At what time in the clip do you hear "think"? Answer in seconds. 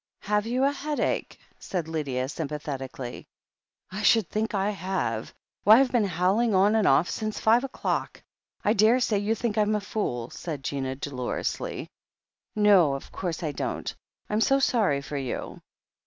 4.27-4.55, 9.35-9.57